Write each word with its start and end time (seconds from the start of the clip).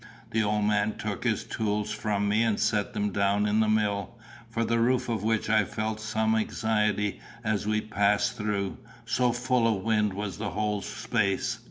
The 0.31 0.41
old 0.41 0.63
man 0.65 0.97
took 0.97 1.25
his 1.25 1.43
tools 1.43 1.91
from 1.91 2.27
me 2.27 2.41
and 2.41 2.59
set 2.59 2.93
them 2.93 3.11
down 3.11 3.45
in 3.45 3.59
the 3.59 3.67
mill, 3.69 4.17
for 4.49 4.65
the 4.65 4.79
roof 4.79 5.09
of 5.09 5.21
which 5.21 5.47
I 5.47 5.63
felt 5.63 5.99
some 6.01 6.33
anxiety 6.35 7.19
as 7.43 7.67
we 7.67 7.81
passed 7.81 8.35
through, 8.35 8.77
so 9.05 9.31
full 9.31 9.67
of 9.67 9.83
wind 9.83 10.13
was 10.13 10.39
the 10.39 10.49
whole 10.49 10.81
space. 10.81 11.59